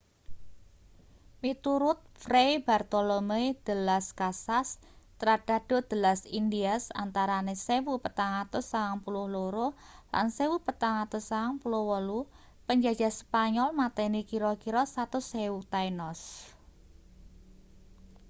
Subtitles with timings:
[1.41, 4.67] miturut fray bartolomé de las casas
[5.21, 9.71] tratado de las indias antarane 1492
[10.13, 12.21] lan 1498
[12.67, 16.19] penjajah spanyol mateni kira-kira 100.000 taínos